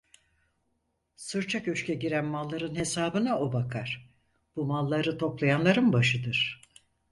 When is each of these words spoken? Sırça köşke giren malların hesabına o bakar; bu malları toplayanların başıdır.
Sırça 1.15 1.63
köşke 1.63 1.93
giren 1.93 2.25
malların 2.25 2.75
hesabına 2.75 3.39
o 3.39 3.53
bakar; 3.53 4.09
bu 4.55 4.65
malları 4.65 5.17
toplayanların 5.17 5.93
başıdır. 5.93 6.61